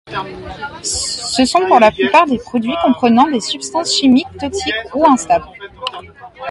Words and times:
Ce 0.81 1.45
sont 1.45 1.59
pour 1.67 1.79
la 1.79 1.91
plupart 1.91 2.25
des 2.25 2.39
produits 2.39 2.73
comprenant 2.83 3.29
des 3.29 3.39
substances 3.39 3.93
chimiques 3.95 4.25
toxiques 4.39 4.73
ou 4.95 5.05
instables. 5.05 5.45